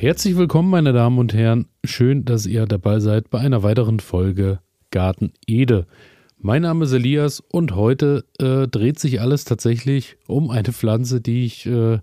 [0.00, 1.66] Herzlich willkommen, meine Damen und Herren.
[1.84, 4.60] Schön, dass ihr dabei seid bei einer weiteren Folge
[4.90, 5.86] Garten Ede.
[6.38, 11.44] Mein Name ist Elias und heute äh, dreht sich alles tatsächlich um eine Pflanze, die
[11.44, 11.98] ich äh,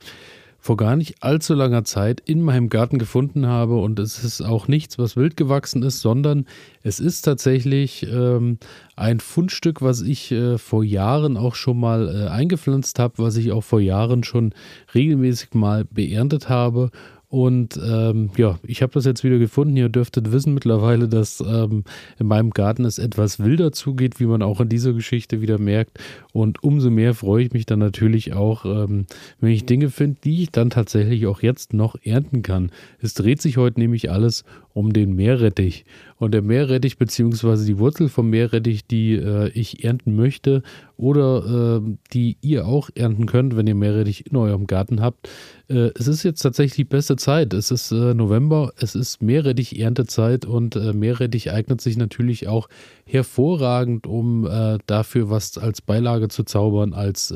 [0.59, 3.77] vor gar nicht allzu langer Zeit in meinem Garten gefunden habe.
[3.77, 6.45] Und es ist auch nichts, was wild gewachsen ist, sondern
[6.83, 8.59] es ist tatsächlich ähm,
[8.95, 13.51] ein Fundstück, was ich äh, vor Jahren auch schon mal äh, eingepflanzt habe, was ich
[13.51, 14.53] auch vor Jahren schon
[14.93, 16.91] regelmäßig mal beerntet habe
[17.29, 19.75] und ähm, ja, ich habe das jetzt wieder gefunden.
[19.75, 21.83] Ihr dürftet wissen mittlerweile, dass ähm,
[22.17, 25.99] in meinem Garten es etwas wilder zugeht, wie man auch in dieser Geschichte wieder merkt.
[26.31, 29.07] Und umso mehr freue ich mich dann natürlich auch, ähm,
[29.41, 32.71] wenn ich Dinge finde, die ich dann tatsächlich auch jetzt noch ernten kann.
[33.01, 34.45] Es dreht sich heute nämlich alles
[34.77, 35.85] um den Meerrettich.
[36.19, 40.61] Und der Meerrettich beziehungsweise die Wurzel vom Meerrettich, die äh, ich ernten möchte
[40.97, 45.29] oder äh, die ihr auch ernten könnt, wenn ihr Meerrettich in eurem Garten habt.
[45.67, 47.53] Äh, es ist jetzt tatsächlich die beste Zeit.
[47.53, 52.69] Es ist äh, November, es ist Meerrettich-Erntezeit und äh, Meerrettich eignet sich natürlich auch
[53.05, 57.33] hervorragend, um äh, dafür was als Beilage zu zaubern, als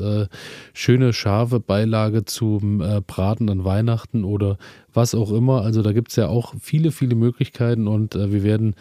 [0.72, 4.58] schöne scharfe Beilage zum Braten an Weihnachten oder
[4.94, 5.62] was auch immer.
[5.62, 8.74] Also da gibt es ja auch viele, viele Möglichkeiten und äh, wir werden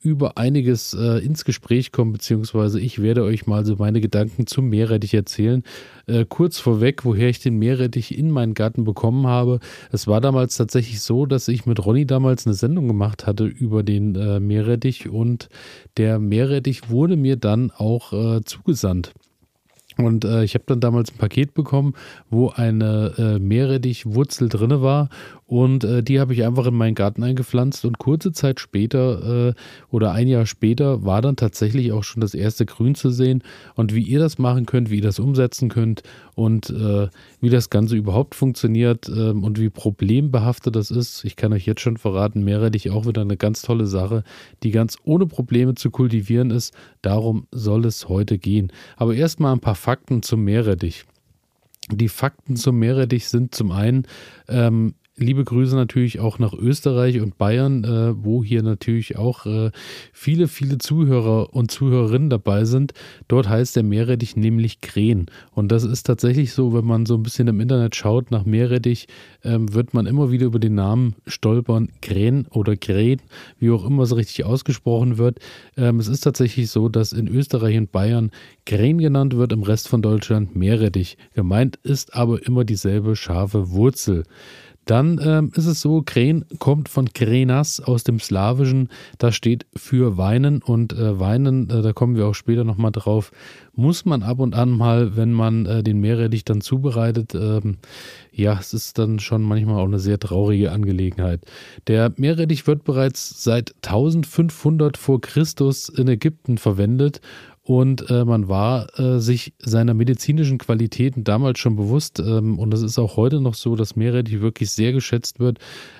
[0.00, 4.68] über einiges äh, ins Gespräch kommen, beziehungsweise ich werde euch mal so meine Gedanken zum
[4.68, 5.64] Meerrettich erzählen.
[6.06, 9.58] Äh, kurz vorweg, woher ich den Meerrettich in meinen Garten bekommen habe.
[9.90, 13.82] Es war damals tatsächlich so, dass ich mit Ronny damals eine Sendung gemacht hatte über
[13.82, 15.48] den äh, Meerrettich und
[15.96, 19.12] der Meerrettich wurde mir dann auch äh, zugesandt.
[19.96, 21.94] Und äh, ich habe dann damals ein Paket bekommen,
[22.30, 25.08] wo eine äh, Meerrettichwurzel drin war
[25.48, 29.54] und äh, die habe ich einfach in meinen Garten eingepflanzt und kurze Zeit später äh,
[29.90, 33.42] oder ein Jahr später war dann tatsächlich auch schon das erste Grün zu sehen.
[33.74, 36.02] Und wie ihr das machen könnt, wie ihr das umsetzen könnt
[36.34, 37.08] und äh,
[37.40, 41.80] wie das Ganze überhaupt funktioniert ähm, und wie problembehaftet das ist, ich kann euch jetzt
[41.80, 44.24] schon verraten, Meerrettich auch wieder eine ganz tolle Sache,
[44.62, 46.74] die ganz ohne Probleme zu kultivieren ist.
[47.00, 48.70] Darum soll es heute gehen.
[48.98, 51.06] Aber erstmal ein paar Fakten zum Meerrettich.
[51.90, 54.06] Die Fakten zum Meerrettich sind zum einen,
[54.46, 59.70] ähm, liebe Grüße natürlich auch nach Österreich und Bayern, äh, wo hier natürlich auch äh,
[60.12, 62.92] viele, viele Zuhörer und Zuhörerinnen dabei sind.
[63.26, 65.26] Dort heißt der Meerrettich nämlich Krähen.
[65.52, 69.08] Und das ist tatsächlich so, wenn man so ein bisschen im Internet schaut nach Meerrettich,
[69.44, 71.88] ähm, wird man immer wieder über den Namen stolpern.
[72.00, 73.20] Krähen oder Krähen,
[73.58, 75.38] wie auch immer es richtig ausgesprochen wird.
[75.76, 78.30] Ähm, es ist tatsächlich so, dass in Österreich und Bayern
[78.66, 81.16] Krähen genannt wird, im Rest von Deutschland Meerrettich.
[81.34, 84.24] Gemeint ist aber immer dieselbe scharfe Wurzel.
[84.88, 88.88] Dann ähm, ist es so, Kren kommt von Krenas aus dem Slawischen.
[89.18, 93.30] Das steht für Weinen und äh, Weinen, äh, da kommen wir auch später nochmal drauf,
[93.74, 97.76] muss man ab und an mal, wenn man äh, den Meerrettich dann zubereitet, ähm,
[98.32, 101.42] ja, es ist dann schon manchmal auch eine sehr traurige Angelegenheit.
[101.86, 107.20] Der Meerrettich wird bereits seit 1500 vor Christus in Ägypten verwendet
[107.68, 112.18] und äh, man war äh, sich seiner medizinischen Qualitäten damals schon bewusst.
[112.18, 115.58] Ähm, und es ist auch heute noch so, dass Meerrettich wirklich sehr geschätzt wird.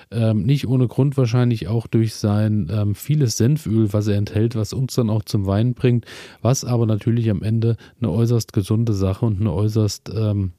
[0.09, 4.73] Ähm, nicht ohne Grund wahrscheinlich auch durch sein ähm, vieles Senföl, was er enthält, was
[4.73, 6.05] uns dann auch zum Weinen bringt.
[6.41, 10.53] Was aber natürlich am Ende eine äußerst gesunde Sache und eine äußerst ähm,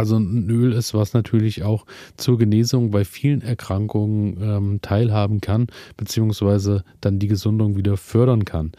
[0.00, 1.84] also ein Öl ist, was natürlich auch
[2.16, 5.66] zur Genesung bei vielen Erkrankungen ähm, teilhaben kann,
[5.98, 8.72] beziehungsweise dann die Gesundung wieder fördern kann.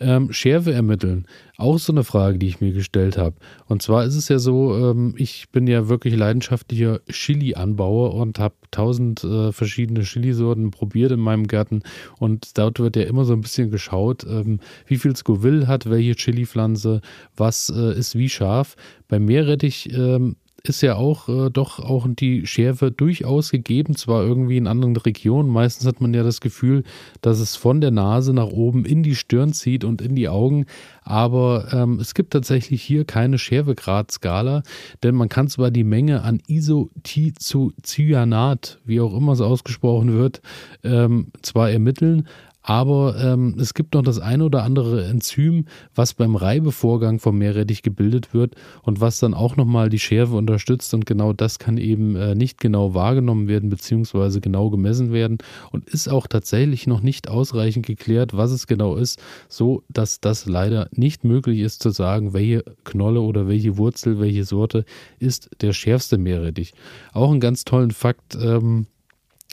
[0.00, 1.26] Ähm, Schärfe ermitteln,
[1.56, 3.36] auch so eine Frage, die ich mir gestellt habe.
[3.66, 8.56] Und zwar ist es ja so, ähm, ich bin ja wirklich leidenschaftlicher Chili-Anbauer und habe
[8.72, 11.82] tausend äh, verschiedene Chilisorten probiert in meinem Garten.
[12.18, 14.58] Und dort wird ja immer so ein bisschen geschaut, ähm,
[14.88, 17.00] wie viel Scoville hat welche Chili-Pflanze,
[17.36, 18.74] was äh, ist wie scharf.
[19.06, 20.34] Beim Meerrettich ähm,
[20.66, 25.50] ist ja auch äh, doch auch die Schärfe durchaus gegeben, zwar irgendwie in anderen Regionen.
[25.50, 26.84] Meistens hat man ja das Gefühl,
[27.20, 30.64] dass es von der Nase nach oben in die Stirn zieht und in die Augen.
[31.02, 34.62] Aber ähm, es gibt tatsächlich hier keine Schärfegradskala,
[35.02, 40.40] denn man kann zwar die Menge an Isothiocyanat, wie auch immer es ausgesprochen wird,
[40.82, 42.26] ähm, zwar ermitteln,
[42.66, 47.82] aber ähm, es gibt noch das eine oder andere Enzym, was beim Reibevorgang vom Meerrettich
[47.82, 50.94] gebildet wird und was dann auch nochmal die Schärfe unterstützt.
[50.94, 55.36] Und genau das kann eben äh, nicht genau wahrgenommen werden, beziehungsweise genau gemessen werden
[55.72, 60.46] und ist auch tatsächlich noch nicht ausreichend geklärt, was es genau ist, so dass das
[60.46, 64.86] leider nicht möglich ist zu sagen, welche Knolle oder welche Wurzel, welche Sorte
[65.18, 66.72] ist der schärfste Meerrettich.
[67.12, 68.38] Auch einen ganz tollen Fakt.
[68.40, 68.86] Ähm,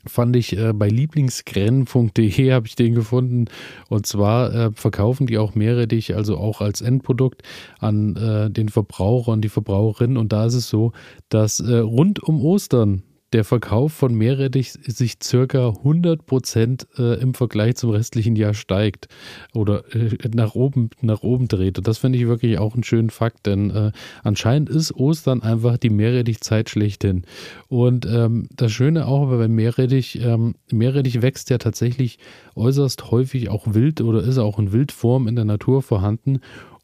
[0.06, 3.46] fand ich äh, bei lieblingsgrennen.de habe ich den gefunden.
[3.90, 7.44] Und zwar äh, verkaufen die auch Meerrettich also auch als Endprodukt
[7.80, 10.18] an äh, den Verbraucher und die Verbraucherin.
[10.18, 10.94] Und da ist es so,
[11.30, 17.34] dass äh, rund um Ostern der Verkauf von Meerrettich sich circa 100 Prozent äh, im
[17.34, 19.08] Vergleich zum restlichen Jahr steigt
[19.54, 21.78] oder äh, nach oben nach oben dreht.
[21.78, 23.92] Und das finde ich wirklich auch einen schönen Fakt, denn äh,
[24.24, 27.24] anscheinend ist Ostern einfach die Meerrettichzeit schlechthin.
[27.70, 32.20] Und ähm, das Schöne auch bei Meerrettich, ähm, Meerrettich wächst ja tatsächlich
[32.56, 36.42] äußerst häufig auch wild oder ist auch in Wildform in der Natur vorhanden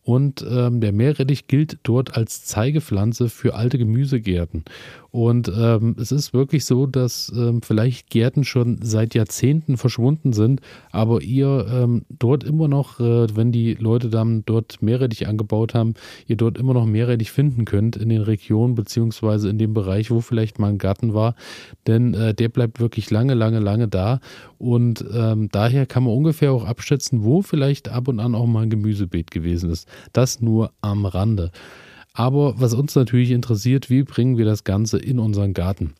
[0.08, 4.64] und ähm, der Meerrettich gilt dort als Zeigepflanze für alte Gemüsegärten.
[5.18, 10.62] Und ähm, es ist wirklich so, dass ähm, vielleicht Gärten schon seit Jahrzehnten verschwunden sind,
[10.92, 15.96] aber ihr ähm, dort immer noch, äh, wenn die Leute dann dort Meerrettich angebaut haben,
[16.28, 20.22] ihr dort immer noch Meerrettich finden könnt in den Regionen beziehungsweise in dem Bereich, wo
[20.22, 21.34] vielleicht mal ein Garten war.
[21.88, 24.20] Denn äh, der bleibt wirklich lange, lange, lange da.
[24.60, 28.62] Und ähm, daher kann man ungefähr auch abschätzen, wo vielleicht ab und an auch mal
[28.62, 29.90] ein Gemüsebeet gewesen ist.
[30.14, 31.50] Das nur am Rande.
[32.18, 35.94] Aber was uns natürlich interessiert, wie bringen wir das Ganze in unseren Garten?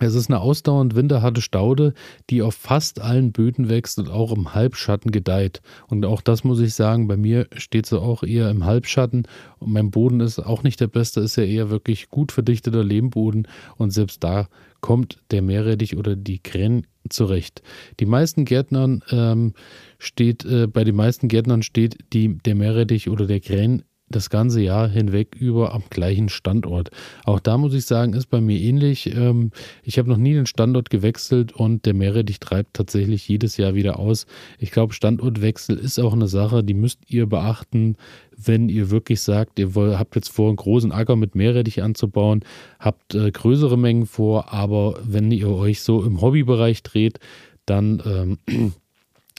[0.00, 1.92] Es ist eine ausdauernd winterharte Staude,
[2.30, 5.60] die auf fast allen Böden wächst und auch im Halbschatten gedeiht.
[5.86, 9.70] Und auch das muss ich sagen, bei mir steht sie auch eher im Halbschatten und
[9.70, 13.46] mein Boden ist auch nicht der beste, ist ja eher wirklich gut verdichteter Lehmboden
[13.76, 14.48] und selbst da
[14.80, 17.62] kommt der Meerrettich oder die Krähen zurecht.
[18.00, 19.52] Die meisten Gärtnern ähm,
[19.98, 24.60] steht, äh, bei den meisten Gärtnern steht die, der Meerrettich oder der Krähen das ganze
[24.60, 26.90] Jahr hinweg über am gleichen Standort.
[27.24, 29.14] Auch da muss ich sagen, ist bei mir ähnlich.
[29.14, 29.50] Ähm,
[29.82, 33.98] ich habe noch nie den Standort gewechselt und der Meerrettich treibt tatsächlich jedes Jahr wieder
[33.98, 34.26] aus.
[34.58, 37.96] Ich glaube, Standortwechsel ist auch eine Sache, die müsst ihr beachten,
[38.36, 42.44] wenn ihr wirklich sagt, ihr habt jetzt vor, einen großen Acker mit Meerrettich anzubauen,
[42.78, 47.20] habt äh, größere Mengen vor, aber wenn ihr euch so im Hobbybereich dreht,
[47.66, 48.02] dann
[48.46, 48.72] ähm,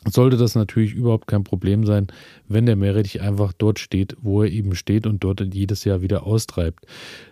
[0.07, 2.07] sollte das natürlich überhaupt kein Problem sein,
[2.47, 6.25] wenn der Meerrettich einfach dort steht, wo er eben steht und dort jedes Jahr wieder
[6.25, 6.85] austreibt.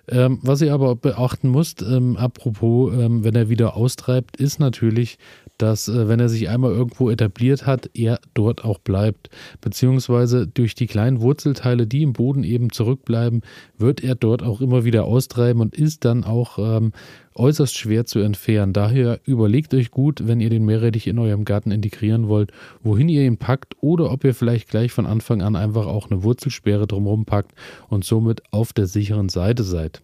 [0.08, 5.18] Ähm, was ihr aber beachten müsst, ähm, apropos, ähm, wenn er wieder austreibt, ist natürlich,
[5.58, 9.30] dass äh, wenn er sich einmal irgendwo etabliert hat, er dort auch bleibt.
[9.62, 13.42] Beziehungsweise durch die kleinen Wurzelteile, die im Boden eben zurückbleiben,
[13.78, 16.92] wird er dort auch immer wieder austreiben und ist dann auch ähm,
[17.36, 18.74] äußerst schwer zu entfernen.
[18.74, 22.52] Daher überlegt euch gut, wenn ihr den Meerrettich in eurem Garten integrieren wollt,
[22.82, 26.24] wohin ihr ihn packt oder ob ihr vielleicht gleich von Anfang an einfach auch eine
[26.24, 27.52] Wurzelsperre drumherum packt
[27.90, 30.02] und somit auf der sicheren Seite seid.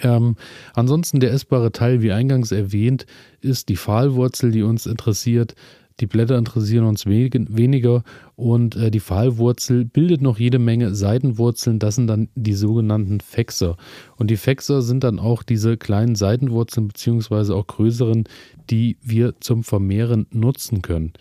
[0.00, 0.36] Ähm,
[0.74, 3.06] ansonsten der essbare Teil, wie eingangs erwähnt,
[3.40, 5.54] ist die Pfahlwurzel, die uns interessiert.
[6.00, 8.02] Die Blätter interessieren uns weniger
[8.36, 11.78] und äh, die Pfahlwurzel bildet noch jede Menge Seitenwurzeln.
[11.78, 13.76] Das sind dann die sogenannten Fexer.
[14.16, 18.24] Und die Fexer sind dann auch diese kleinen Seitenwurzeln beziehungsweise auch größeren,
[18.70, 21.12] die wir zum Vermehren nutzen können.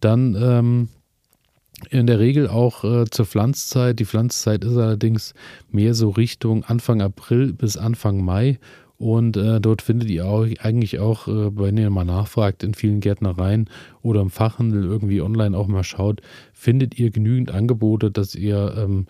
[0.00, 0.88] Dann ähm,
[1.90, 3.98] in der Regel auch äh, zur Pflanzzeit.
[3.98, 5.34] Die Pflanzzeit ist allerdings
[5.70, 8.58] mehr so Richtung Anfang April bis Anfang Mai.
[8.98, 13.00] Und äh, dort findet ihr auch, eigentlich auch, äh, wenn ihr mal nachfragt, in vielen
[13.00, 13.68] Gärtnereien
[14.06, 16.22] oder im Fachhandel irgendwie online auch mal schaut,
[16.52, 19.06] findet ihr genügend Angebote, dass ihr ähm,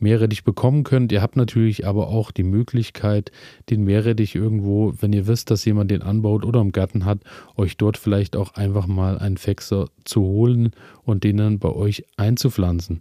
[0.00, 1.12] Meerrettich bekommen könnt.
[1.12, 3.30] Ihr habt natürlich aber auch die Möglichkeit,
[3.68, 7.20] den Meerrettich irgendwo, wenn ihr wisst, dass jemand den anbaut oder im Garten hat,
[7.56, 10.70] euch dort vielleicht auch einfach mal einen Fexer zu holen
[11.04, 13.00] und den dann bei euch einzupflanzen.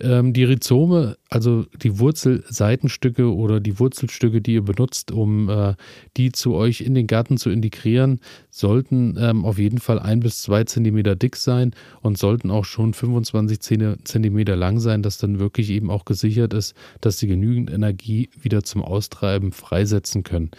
[0.00, 5.74] Ähm, die Rhizome, also die Wurzelseitenstücke oder die Wurzelstücke, die ihr benutzt, um äh,
[6.16, 10.40] die zu euch in den Garten zu integrieren, sollten ähm, auf jeden Fall ein bis
[10.40, 13.60] zwei Zentimeter dick sein und sollten auch schon 25
[14.04, 18.62] Zentimeter lang sein, dass dann wirklich eben auch gesichert ist, dass sie genügend Energie wieder
[18.62, 20.50] zum Austreiben freisetzen können.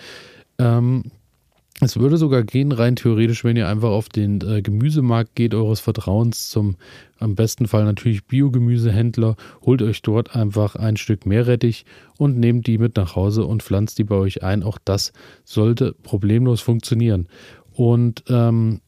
[0.58, 1.12] Ähm,
[1.82, 5.80] es würde sogar gehen, rein theoretisch, wenn ihr einfach auf den äh, Gemüsemarkt geht, eures
[5.80, 6.76] Vertrauens zum
[7.20, 11.86] am besten Fall natürlich Biogemüsehändler, holt euch dort einfach ein Stück Meerrettich
[12.18, 14.64] und nehmt die mit nach Hause und pflanzt die bei euch ein.
[14.64, 15.14] Auch das
[15.46, 17.28] sollte problemlos funktionieren.
[17.74, 18.82] Und ähm,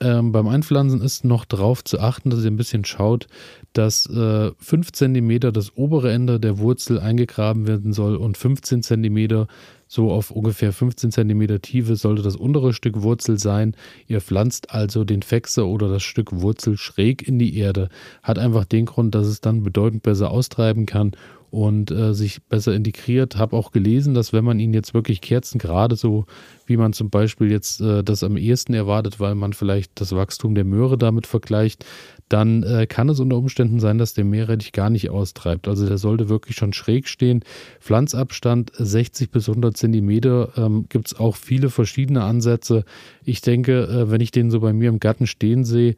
[0.00, 3.26] ähm, beim Einpflanzen ist noch darauf zu achten, dass ihr ein bisschen schaut,
[3.72, 9.46] dass äh, 5 cm das obere Ende der Wurzel eingegraben werden soll und 15 cm
[9.88, 13.76] so auf ungefähr 15 cm Tiefe sollte das untere Stück Wurzel sein.
[14.08, 17.88] Ihr pflanzt also den Fexer oder das Stück Wurzel schräg in die Erde.
[18.22, 21.12] Hat einfach den Grund, dass es dann bedeutend besser austreiben kann
[21.50, 23.36] und äh, sich besser integriert.
[23.36, 26.26] Habe auch gelesen, dass wenn man ihn jetzt wirklich kerzengerade, so
[26.66, 30.54] wie man zum Beispiel jetzt äh, das am ehesten erwartet, weil man vielleicht das Wachstum
[30.54, 31.84] der Möhre damit vergleicht,
[32.28, 35.68] dann äh, kann es unter Umständen sein, dass der Meerrettich gar nicht austreibt.
[35.68, 37.44] Also der sollte wirklich schon schräg stehen.
[37.80, 42.84] Pflanzabstand 60 bis 100 Zentimeter ähm, gibt es auch viele verschiedene Ansätze.
[43.24, 45.94] Ich denke, äh, wenn ich den so bei mir im Garten stehen sehe,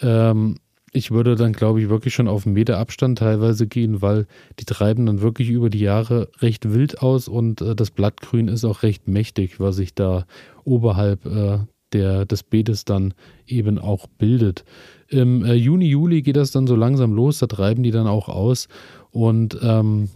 [0.00, 0.56] ähm,
[0.92, 4.26] ich würde dann, glaube ich, wirklich schon auf einen Meter Abstand teilweise gehen, weil
[4.60, 8.64] die treiben dann wirklich über die Jahre recht wild aus und äh, das Blattgrün ist
[8.64, 10.26] auch recht mächtig, was sich da
[10.64, 11.60] oberhalb äh,
[11.94, 13.14] der, des Beetes dann
[13.46, 14.64] eben auch bildet.
[15.08, 18.28] Im äh, Juni, Juli geht das dann so langsam los, da treiben die dann auch
[18.28, 18.68] aus
[19.10, 20.10] und ähm,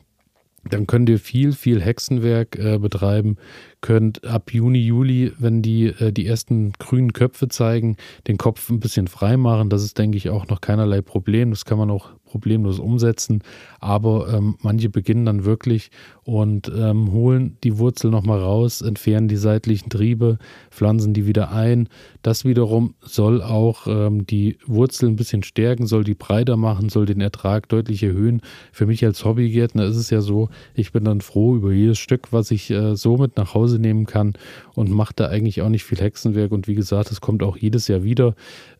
[0.68, 3.36] dann könnt ihr viel, viel Hexenwerk äh, betreiben,
[3.80, 8.80] könnt ab Juni, Juli, wenn die äh, die ersten grünen Köpfe zeigen, den Kopf ein
[8.80, 9.70] bisschen frei machen.
[9.70, 11.50] Das ist, denke ich, auch noch keinerlei Problem.
[11.50, 13.42] Das kann man auch problemlos umsetzen.
[13.80, 15.90] Aber ähm, manche beginnen dann wirklich
[16.24, 20.38] und ähm, holen die Wurzel nochmal raus, entfernen die seitlichen Triebe,
[20.70, 21.88] pflanzen die wieder ein.
[22.22, 27.06] Das wiederum soll auch ähm, die Wurzel ein bisschen stärken, soll die breiter machen, soll
[27.06, 28.42] den Ertrag deutlich erhöhen.
[28.72, 32.32] Für mich als Hobbygärtner ist es ja so, ich bin dann froh über jedes Stück,
[32.32, 34.34] was ich äh, so nach Hause nehmen kann
[34.74, 36.52] und mache da eigentlich auch nicht viel Hexenwerk.
[36.52, 38.34] Und wie gesagt, es kommt auch jedes Jahr wieder.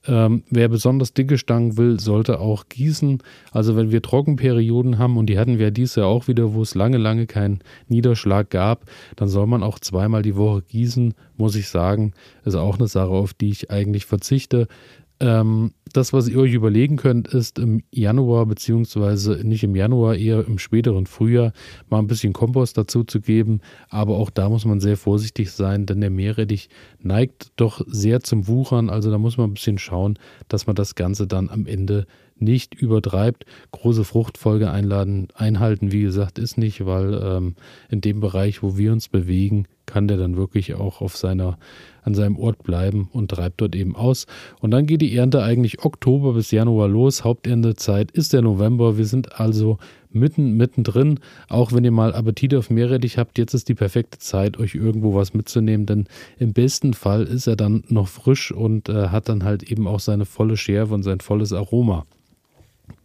[0.07, 3.23] Ähm, wer besonders dicke Stangen will, sollte auch gießen.
[3.53, 6.75] Also wenn wir Trockenperioden haben, und die hatten wir dieses Jahr auch wieder, wo es
[6.75, 8.85] lange, lange keinen Niederschlag gab,
[9.17, 12.13] dann soll man auch zweimal die Woche gießen, muss ich sagen.
[12.45, 14.69] Ist auch eine Sache, auf die ich eigentlich verzichte.
[15.19, 20.47] Ähm, das, was ihr euch überlegen könnt, ist im Januar, beziehungsweise nicht im Januar, eher
[20.47, 21.53] im späteren Frühjahr,
[21.89, 23.61] mal ein bisschen Kompost dazu zu geben.
[23.89, 26.69] Aber auch da muss man sehr vorsichtig sein, denn der Meerrettich
[27.01, 28.91] neigt doch sehr zum Wuchern.
[28.91, 30.19] Also da muss man ein bisschen schauen,
[30.49, 32.07] dass man das Ganze dann am Ende
[32.39, 33.47] nicht übertreibt.
[33.71, 37.55] Große Fruchtfolge einladen, einhalten, wie gesagt, ist nicht, weil ähm,
[37.89, 41.59] in dem Bereich, wo wir uns bewegen, kann der dann wirklich auch auf seiner,
[42.03, 44.27] an seinem Ort bleiben und treibt dort eben aus.
[44.61, 47.25] Und dann geht die Ernte eigentlich Oktober bis Januar los.
[47.25, 47.75] Haupternte
[48.13, 48.99] ist der November.
[48.99, 49.79] Wir sind also
[50.11, 51.21] mitten, mittendrin.
[51.49, 55.15] Auch wenn ihr mal Appetit auf Meerrettich habt, jetzt ist die perfekte Zeit, euch irgendwo
[55.15, 56.07] was mitzunehmen, denn
[56.39, 60.01] im besten Fall ist er dann noch frisch und äh, hat dann halt eben auch
[60.01, 62.07] seine volle Schärfe und sein volles Aroma.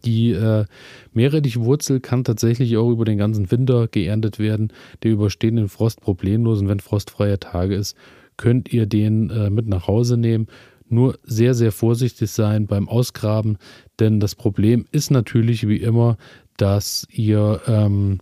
[0.04, 0.64] Die äh,
[1.12, 4.72] Meerrettichwurzel kann tatsächlich auch über den ganzen Winter geerntet werden.
[5.02, 7.96] Der übersteht den Frost problemlos und wenn frostfreie Tage ist,
[8.36, 10.46] könnt ihr den äh, mit nach Hause nehmen.
[10.88, 13.56] Nur sehr, sehr vorsichtig sein beim Ausgraben,
[13.98, 16.18] denn das Problem ist natürlich wie immer,
[16.58, 18.18] dass ihr ähm,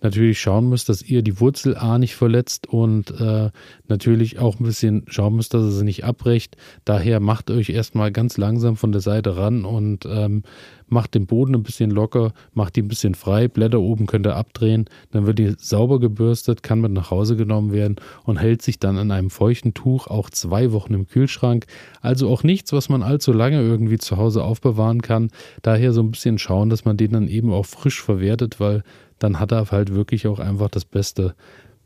[0.00, 3.50] natürlich schauen müsst, dass ihr die Wurzel A nicht verletzt und äh,
[3.88, 6.56] natürlich auch ein bisschen schauen müsst, dass ihr sie nicht abbrecht.
[6.84, 10.42] Daher macht euch erstmal ganz langsam von der Seite ran und ähm,
[10.88, 13.48] macht den Boden ein bisschen locker, macht die ein bisschen frei.
[13.48, 17.72] Blätter oben könnt ihr abdrehen, dann wird die sauber gebürstet, kann mit nach Hause genommen
[17.72, 21.66] werden und hält sich dann in einem feuchten Tuch auch zwei Wochen im Kühlschrank.
[22.00, 25.30] Also auch nichts, was man allzu lange irgendwie zu Hause aufbewahren kann.
[25.62, 28.82] Daher so ein bisschen schauen, dass man den dann eben auch frisch verwertet, weil
[29.18, 31.34] dann hat er halt wirklich auch einfach das beste,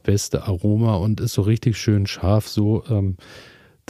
[0.03, 3.17] beste Aroma und ist so richtig schön scharf, so ähm,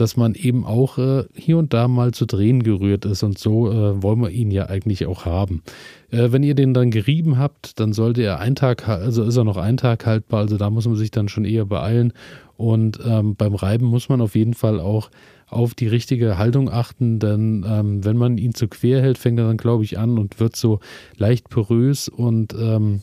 [0.00, 3.70] dass man eben auch äh, hier und da mal zu Tränen gerührt ist und so
[3.70, 5.62] äh, wollen wir ihn ja eigentlich auch haben.
[6.10, 9.44] Äh, wenn ihr den dann gerieben habt, dann sollte er ein Tag, also ist er
[9.44, 12.14] noch ein Tag haltbar, also da muss man sich dann schon eher beeilen
[12.56, 15.10] und ähm, beim Reiben muss man auf jeden Fall auch
[15.48, 19.48] auf die richtige Haltung achten, denn ähm, wenn man ihn zu quer hält, fängt er
[19.48, 20.80] dann, glaube ich, an und wird so
[21.18, 23.02] leicht porös und ähm,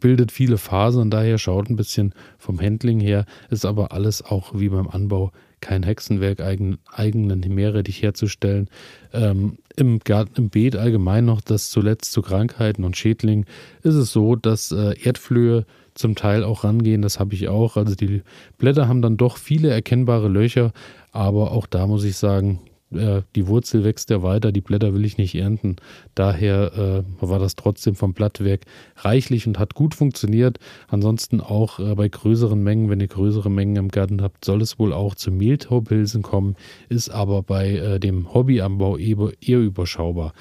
[0.00, 4.68] bildet viele Fasern, daher schaut ein bisschen vom Handling her, ist aber alles auch wie
[4.68, 8.68] beim Anbau kein Hexenwerk, eigen, eigenen Meerrettich herzustellen.
[9.12, 13.46] Ähm, im, Garten, Im Beet allgemein noch, das zuletzt zu Krankheiten und Schädlingen,
[13.82, 15.64] ist es so, dass äh, Erdflöhe
[15.94, 17.00] zum Teil auch rangehen.
[17.00, 17.76] Das habe ich auch.
[17.76, 18.22] Also die
[18.58, 20.72] Blätter haben dann doch viele erkennbare Löcher,
[21.12, 22.60] aber auch da muss ich sagen,
[22.94, 25.76] äh, die Wurzel wächst ja weiter, die Blätter will ich nicht ernten.
[26.14, 28.62] Daher äh, war das trotzdem vom Blattwerk
[28.96, 30.58] reichlich und hat gut funktioniert.
[30.88, 34.78] Ansonsten auch äh, bei größeren Mengen, wenn ihr größere Mengen im Garten habt, soll es
[34.78, 36.56] wohl auch zu Mehltaupilzen kommen,
[36.88, 40.32] ist aber bei äh, dem Hobbyanbau eher überschaubar.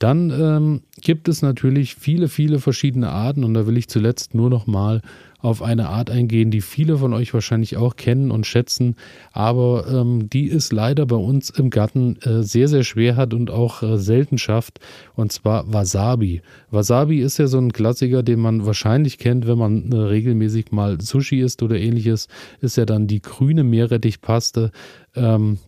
[0.00, 4.48] Dann ähm, gibt es natürlich viele, viele verschiedene Arten und da will ich zuletzt nur
[4.48, 5.02] noch mal
[5.40, 8.96] auf eine Art eingehen, die viele von euch wahrscheinlich auch kennen und schätzen,
[9.32, 13.50] aber ähm, die es leider bei uns im Garten äh, sehr, sehr schwer hat und
[13.50, 14.80] auch äh, selten schafft,
[15.16, 16.40] und zwar Wasabi.
[16.70, 20.98] Wasabi ist ja so ein Klassiker, den man wahrscheinlich kennt, wenn man äh, regelmäßig mal
[20.98, 22.28] Sushi isst oder ähnliches,
[22.62, 24.72] ist ja dann die grüne Meerrettichpaste.
[25.14, 25.58] Ähm,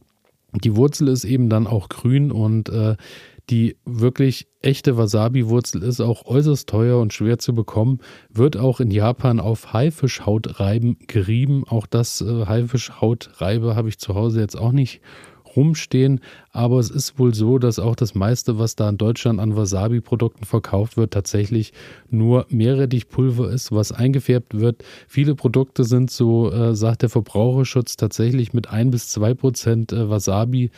[0.54, 2.96] die Wurzel ist eben dann auch grün und äh,
[3.50, 7.98] die wirklich echte Wasabi-Wurzel ist auch äußerst teuer und schwer zu bekommen,
[8.30, 11.64] wird auch in Japan auf Haifischhautreiben gerieben.
[11.66, 15.00] Auch das äh, Haifischhautreibe habe ich zu Hause jetzt auch nicht
[15.56, 16.20] rumstehen,
[16.50, 20.44] aber es ist wohl so, dass auch das meiste, was da in Deutschland an Wasabi-Produkten
[20.44, 21.72] verkauft wird, tatsächlich
[22.10, 24.82] nur Meerrettichpulver ist, was eingefärbt wird.
[25.08, 30.08] Viele Produkte sind so, äh, sagt der Verbraucherschutz, tatsächlich mit ein bis zwei Prozent äh,
[30.08, 30.70] Wasabi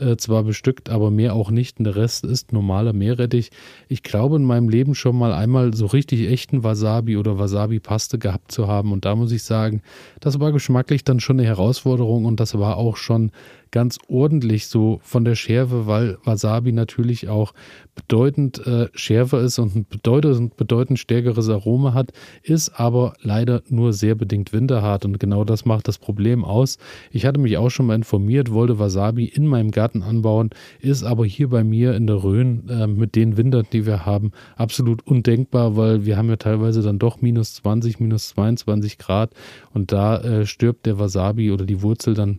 [0.00, 1.78] äh, zwar bestückt, aber mehr auch nicht.
[1.78, 3.50] Und der Rest ist normaler Meerrettich.
[3.88, 8.52] Ich glaube in meinem Leben schon mal einmal so richtig echten Wasabi oder Wasabi-Paste gehabt
[8.52, 8.92] zu haben.
[8.92, 9.82] Und da muss ich sagen,
[10.20, 13.30] das war geschmacklich dann schon eine Herausforderung und das war auch schon
[13.70, 17.52] ganz ordentlich so von der Schärfe, weil Wasabi natürlich auch
[17.94, 22.12] bedeutend äh, schärfer ist und ein bedeutend, bedeutend stärkeres Aroma hat,
[22.42, 26.78] ist aber leider nur sehr bedingt winterhart und genau das macht das Problem aus.
[27.10, 30.50] Ich hatte mich auch schon mal informiert, wollte Wasabi in meinem Garten anbauen,
[30.80, 34.32] ist aber hier bei mir in der Rhön äh, mit den Wintern, die wir haben,
[34.56, 39.32] absolut undenkbar, weil wir haben ja teilweise dann doch minus 20, minus 22 Grad
[39.72, 42.38] und da äh, stirbt der Wasabi oder die Wurzel dann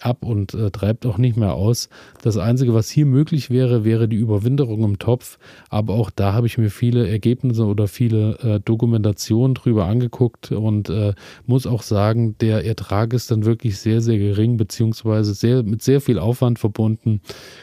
[0.00, 1.88] ab und äh, treibt auch nicht mehr aus.
[2.22, 5.38] Das Einzige, was hier möglich wäre, wäre die Überwinterung im Topf.
[5.68, 10.88] Aber auch da habe ich mir viele Ergebnisse oder viele äh, Dokumentationen drüber angeguckt und
[10.90, 11.14] äh,
[11.46, 16.00] muss auch sagen, der Ertrag ist dann wirklich sehr, sehr gering, beziehungsweise sehr, mit sehr
[16.00, 17.20] viel Aufwand verbunden.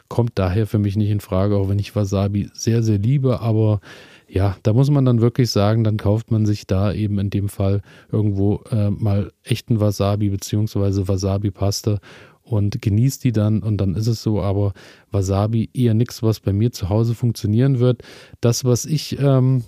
[0.08, 3.40] Kommt daher für mich nicht in Frage, auch wenn ich Wasabi sehr, sehr liebe.
[3.42, 3.80] Aber
[4.28, 7.50] ja, da muss man dann wirklich sagen, dann kauft man sich da eben in dem
[7.50, 12.00] Fall irgendwo äh, mal echten Wasabi beziehungsweise Wasabi-Paste
[12.42, 14.74] und genießt die dann und dann ist es so, aber
[15.12, 18.04] Wasabi eher nichts, was bei mir zu Hause funktionieren wird.
[18.40, 19.64] Das, was ich ähm,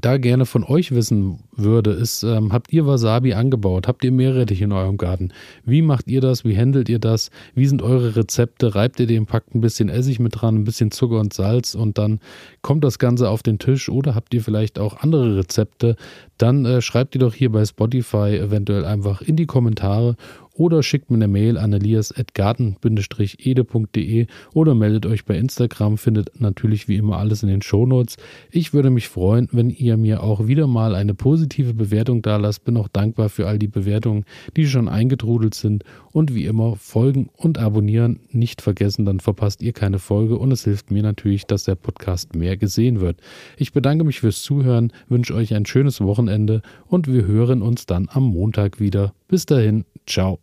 [0.00, 3.88] da gerne von euch wissen würde, ist, ähm, habt ihr Wasabi angebaut?
[3.88, 5.30] Habt ihr Meerrettich in eurem Garten?
[5.64, 6.44] Wie macht ihr das?
[6.44, 7.30] Wie handelt ihr das?
[7.54, 8.74] Wie sind eure Rezepte?
[8.76, 11.98] Reibt ihr den, packt ein bisschen Essig mit dran, ein bisschen Zucker und Salz und
[11.98, 12.20] dann
[12.62, 15.96] kommt das Ganze auf den Tisch oder habt ihr vielleicht auch andere Rezepte?
[16.38, 20.16] Dann äh, schreibt ihr doch hier bei Spotify eventuell einfach in die Kommentare
[20.60, 26.96] oder schickt mir eine Mail an elias.garten-ede.de oder meldet euch bei Instagram, findet natürlich wie
[26.96, 28.18] immer alles in den Shownotes.
[28.50, 32.64] Ich würde mich freuen, wenn ihr mir auch wieder mal eine positive Bewertung da lasst.
[32.64, 37.30] Bin auch dankbar für all die Bewertungen, die schon eingetrudelt sind und wie immer folgen
[37.38, 41.64] und abonnieren nicht vergessen, dann verpasst ihr keine Folge und es hilft mir natürlich, dass
[41.64, 43.16] der Podcast mehr gesehen wird.
[43.56, 48.10] Ich bedanke mich fürs Zuhören, wünsche euch ein schönes Wochenende und wir hören uns dann
[48.12, 49.14] am Montag wieder.
[49.26, 50.38] Bis dahin, ciao.